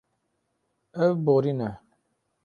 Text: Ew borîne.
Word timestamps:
Ew 1.05 1.13
borîne. 1.25 1.69